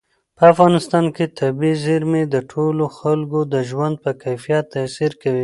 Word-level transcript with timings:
په 0.37 0.43
افغانستان 0.53 1.05
کې 1.15 1.25
طبیعي 1.39 1.73
زیرمې 1.83 2.23
د 2.33 2.35
ټولو 2.51 2.85
خلکو 2.97 3.39
د 3.53 3.55
ژوند 3.69 3.95
په 4.03 4.11
کیفیت 4.23 4.63
تاثیر 4.75 5.11
کوي. 5.21 5.39